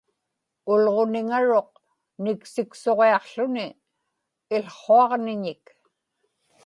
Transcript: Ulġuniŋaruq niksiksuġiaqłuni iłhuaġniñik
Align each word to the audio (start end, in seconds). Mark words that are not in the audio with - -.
Ulġuniŋaruq 0.71 1.71
niksiksuġiaqłuni 2.23 3.67
iłhuaġniñik 4.55 5.65